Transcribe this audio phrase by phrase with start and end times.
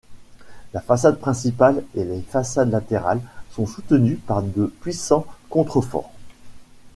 [0.73, 6.11] La façade principale et les façades latérales sont soutenues par de puissants contreforts.